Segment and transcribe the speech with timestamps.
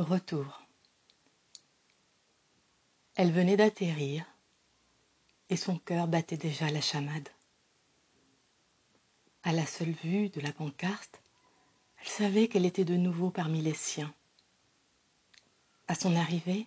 [0.00, 0.62] Retour.
[3.16, 4.24] Elle venait d'atterrir
[5.50, 7.28] et son cœur battait déjà la chamade.
[9.42, 11.20] À la seule vue de la pancarte,
[12.00, 14.14] elle savait qu'elle était de nouveau parmi les siens.
[15.86, 16.66] À son arrivée,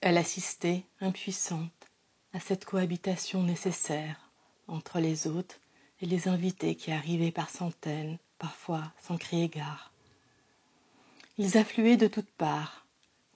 [0.00, 1.90] elle assistait, impuissante,
[2.32, 4.30] à cette cohabitation nécessaire
[4.68, 5.60] entre les hôtes
[6.00, 9.91] et les invités qui arrivaient par centaines, parfois sans crier gare.
[11.38, 12.86] Ils affluaient de toutes parts,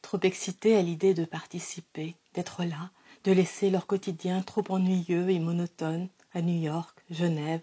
[0.02, 2.90] trop excités à l'idée de participer, d'être là,
[3.24, 7.62] de laisser leur quotidien trop ennuyeux et monotone à New York, Genève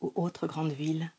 [0.00, 1.10] ou autres grandes villes.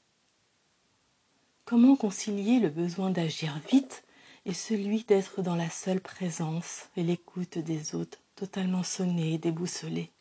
[1.66, 4.06] Comment concilier le besoin d'agir vite
[4.46, 10.12] et celui d'être dans la seule présence et l'écoute des hôtes totalement sonnés et déboussolés?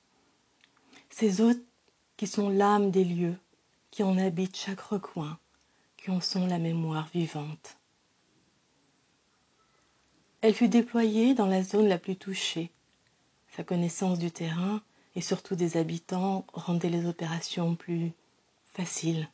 [1.09, 1.64] Ces hôtes
[2.16, 3.38] qui sont l'âme des lieux,
[3.92, 5.38] qui en habitent chaque recoin,
[5.96, 7.77] qui en sont la mémoire vivante.
[10.41, 12.71] Elle fut déployée dans la zone la plus touchée.
[13.57, 14.80] Sa connaissance du terrain
[15.16, 18.12] et surtout des habitants rendait les opérations plus
[18.73, 19.29] faciles.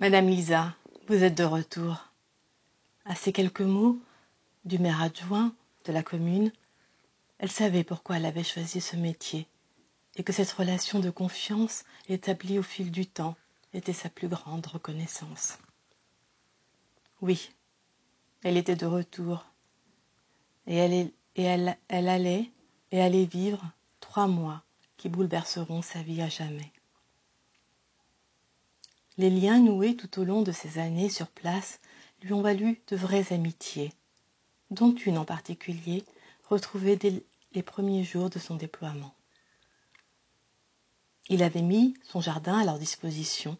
[0.00, 0.74] Madame Lisa,
[1.06, 2.10] vous êtes de retour.
[3.04, 4.00] À ces quelques mots
[4.64, 6.50] du maire adjoint de la commune,
[7.38, 9.46] elle savait pourquoi elle avait choisi ce métier
[10.16, 13.36] et que cette relation de confiance établie au fil du temps
[13.72, 15.58] était sa plus grande reconnaissance.
[17.20, 17.50] Oui,
[18.46, 19.44] elle était de retour.
[20.68, 22.52] Et elle, allait
[22.92, 23.60] et allait vivre
[23.98, 24.62] trois mois
[24.96, 26.70] qui bouleverseront sa vie à jamais.
[29.18, 31.80] Les liens noués tout au long de ces années sur place
[32.22, 33.92] lui ont valu de vraies amitiés,
[34.70, 36.04] dont une en particulier
[36.48, 39.12] retrouvée dès les premiers jours de son déploiement.
[41.28, 43.58] Il avait mis son jardin à leur disposition.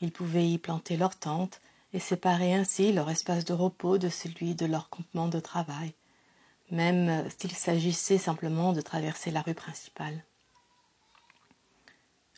[0.00, 1.60] Ils pouvaient y planter leur tente
[1.96, 5.94] et séparer ainsi leur espace de repos de celui de leur campement de travail,
[6.70, 10.22] même s'il s'agissait simplement de traverser la rue principale.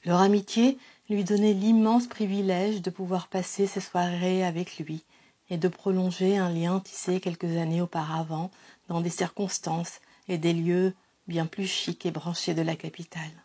[0.05, 0.79] Leur amitié
[1.11, 5.05] lui donnait l'immense privilège de pouvoir passer ses soirées avec lui
[5.51, 8.53] et de prolonger un lien tissé quelques années auparavant
[8.87, 10.95] dans des circonstances et des lieux
[11.27, 13.45] bien plus chics et branchés de la capitale.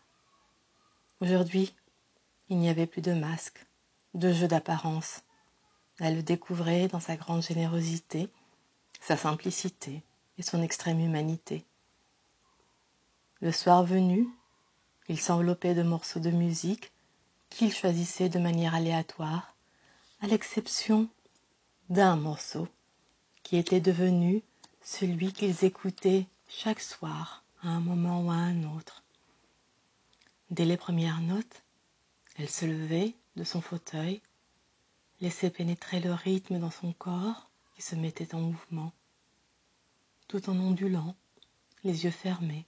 [1.20, 1.74] Aujourd'hui,
[2.50, 3.66] il n'y avait plus de masques,
[4.14, 5.24] de jeux d'apparence,
[6.00, 8.28] elle le découvrait dans sa grande générosité,
[9.00, 10.02] sa simplicité
[10.38, 11.64] et son extrême humanité.
[13.40, 14.28] Le soir venu,
[15.08, 16.90] il s'enveloppait de morceaux de musique
[17.50, 19.54] qu'il choisissait de manière aléatoire,
[20.20, 21.08] à l'exception
[21.90, 22.66] d'un morceau
[23.42, 24.42] qui était devenu
[24.82, 29.02] celui qu'ils écoutaient chaque soir à un moment ou à un autre.
[30.50, 31.62] Dès les premières notes,
[32.36, 34.22] elle se levait de son fauteuil
[35.24, 38.92] laissait pénétrer le rythme dans son corps qui se mettait en mouvement.
[40.28, 41.16] Tout en ondulant,
[41.82, 42.66] les yeux fermés,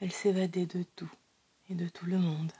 [0.00, 1.12] elle s'évadait de tout
[1.68, 2.50] et de tout le monde.